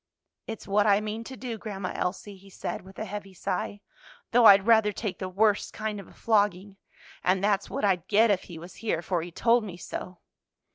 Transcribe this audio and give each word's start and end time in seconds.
"It's 0.47 0.67
what 0.67 0.87
I 0.87 0.99
mean 0.99 1.23
to 1.25 1.37
do, 1.37 1.59
Grandma 1.59 1.91
Elsie," 1.93 2.35
he 2.35 2.49
said 2.49 2.81
with 2.81 2.97
a 2.97 3.05
heavy 3.05 3.35
sigh, 3.35 3.81
"though 4.31 4.45
I'd 4.45 4.65
rather 4.65 4.91
take 4.91 5.19
the 5.19 5.29
worst 5.29 5.73
kind 5.73 5.99
of 5.99 6.07
a 6.07 6.13
flogging. 6.15 6.77
And 7.23 7.43
that's 7.43 7.69
what 7.69 7.85
I'd 7.85 8.07
get 8.07 8.31
if 8.31 8.45
he 8.45 8.57
was 8.57 8.77
here, 8.77 9.03
for 9.03 9.21
he 9.21 9.29
told 9.31 9.63
me 9.63 9.77
so." 9.77 10.17